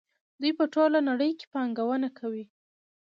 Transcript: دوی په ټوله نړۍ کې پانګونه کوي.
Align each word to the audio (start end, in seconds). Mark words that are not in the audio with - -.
دوی 0.41 0.51
په 0.59 0.65
ټوله 0.73 0.99
نړۍ 1.09 1.31
کې 1.39 1.45
پانګونه 1.53 2.07
کوي. 2.19 2.45